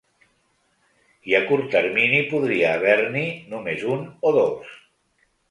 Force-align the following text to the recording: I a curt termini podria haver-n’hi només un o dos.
I 1.31 1.35
a 1.39 1.41
curt 1.49 1.67
termini 1.75 2.23
podria 2.31 2.73
haver-n’hi 2.79 3.27
només 3.53 3.87
un 3.99 4.03
o 4.31 4.35
dos. 4.41 4.75